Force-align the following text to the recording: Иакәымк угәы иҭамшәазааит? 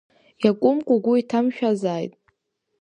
Иакәымк 0.45 0.87
угәы 0.95 1.13
иҭамшәазааит? 1.17 2.13